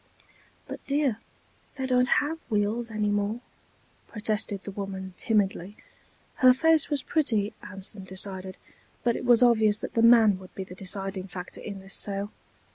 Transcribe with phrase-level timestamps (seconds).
[0.67, 1.19] "But dear,
[1.75, 3.39] they don't have wheels anymore,"
[4.07, 5.77] protested the woman, timidly.
[6.37, 8.57] Her face was pretty, Anson decided,
[9.03, 12.31] but it was obvious that the man would be the deciding factor in this sale.